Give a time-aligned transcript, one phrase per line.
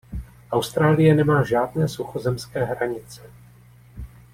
[0.51, 3.21] Austrálie nemá žádné suchozemské hranice.